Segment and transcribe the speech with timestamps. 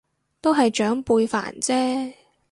[0.41, 2.13] 都係長輩煩啫